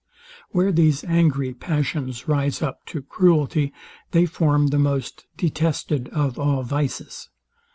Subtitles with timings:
[0.49, 3.71] Where these angry passions rise up to cruelty,
[4.09, 7.29] they form the most detested of all vices.